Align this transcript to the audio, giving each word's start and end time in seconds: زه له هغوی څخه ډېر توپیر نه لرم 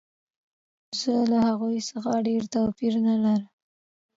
زه 0.99 1.13
له 1.31 1.37
هغوی 1.49 1.77
څخه 1.89 2.11
ډېر 2.27 2.43
توپیر 2.53 2.93
نه 3.05 3.15
لرم 3.23 3.49